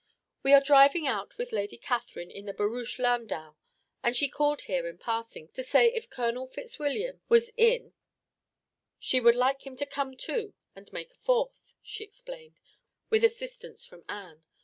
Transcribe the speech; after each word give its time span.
"We 0.41 0.51
are 0.53 0.61
driving 0.61 1.05
out 1.07 1.37
with 1.37 1.51
Lady 1.51 1.77
Catherine 1.77 2.31
in 2.31 2.45
the 2.47 2.55
barouche 2.55 2.97
landau, 2.97 3.55
and 4.01 4.15
she 4.15 4.27
called 4.29 4.61
here 4.63 4.87
in 4.87 4.97
passing, 4.97 5.49
to 5.49 5.61
say 5.61 5.93
if 5.93 6.09
Colonel 6.09 6.47
Fitzwilliam 6.47 7.21
was 7.29 7.51
in 7.55 7.93
she 8.97 9.19
would 9.21 9.35
like 9.35 9.67
him 9.67 9.75
to 9.75 9.85
come 9.85 10.17
too 10.17 10.55
and 10.75 10.91
make 10.91 11.11
a 11.11 11.17
fourth," 11.17 11.75
she 11.83 12.03
explained, 12.03 12.59
with 13.11 13.23
assistance 13.23 13.85
from 13.85 14.03
Anne. 14.09 14.41